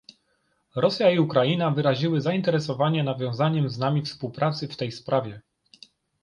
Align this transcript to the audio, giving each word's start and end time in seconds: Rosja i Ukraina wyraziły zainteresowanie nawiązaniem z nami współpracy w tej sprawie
Rosja 0.75 1.09
i 1.11 1.19
Ukraina 1.19 1.71
wyraziły 1.71 2.21
zainteresowanie 2.21 3.03
nawiązaniem 3.03 3.69
z 3.69 3.77
nami 3.77 4.01
współpracy 4.01 4.67
w 4.67 4.77
tej 4.77 4.91
sprawie 4.91 5.41